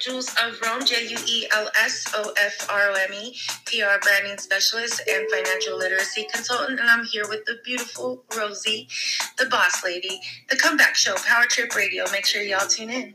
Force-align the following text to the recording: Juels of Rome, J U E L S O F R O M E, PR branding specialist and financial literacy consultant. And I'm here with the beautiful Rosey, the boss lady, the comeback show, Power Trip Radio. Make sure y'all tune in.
Juels 0.00 0.28
of 0.42 0.60
Rome, 0.60 0.84
J 0.84 1.06
U 1.08 1.16
E 1.28 1.46
L 1.52 1.70
S 1.80 2.04
O 2.16 2.32
F 2.36 2.68
R 2.68 2.90
O 2.90 2.94
M 2.94 3.12
E, 3.12 3.36
PR 3.66 4.00
branding 4.02 4.38
specialist 4.38 5.00
and 5.08 5.30
financial 5.30 5.78
literacy 5.78 6.26
consultant. 6.32 6.80
And 6.80 6.90
I'm 6.90 7.04
here 7.04 7.28
with 7.28 7.44
the 7.44 7.58
beautiful 7.64 8.24
Rosey, 8.30 8.88
the 9.38 9.46
boss 9.46 9.84
lady, 9.84 10.20
the 10.50 10.56
comeback 10.56 10.96
show, 10.96 11.14
Power 11.14 11.44
Trip 11.44 11.74
Radio. 11.76 12.04
Make 12.10 12.26
sure 12.26 12.42
y'all 12.42 12.66
tune 12.66 12.90
in. 12.90 13.14